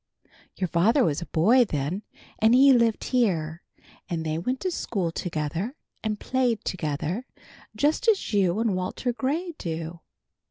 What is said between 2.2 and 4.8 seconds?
and he lived here, and they went to